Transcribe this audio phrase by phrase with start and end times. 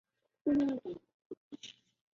[0.03, 1.01] 清朝军事人物。